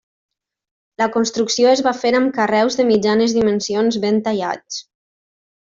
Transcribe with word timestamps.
La 1.01 1.07
construcció 1.15 1.69
es 1.73 1.83
va 1.89 1.93
fer 1.99 2.13
amb 2.21 2.33
carreus 2.39 2.79
de 2.81 2.87
mitjanes 2.95 3.39
dimensions 3.39 4.03
ben 4.07 4.21
tallats. 4.31 4.85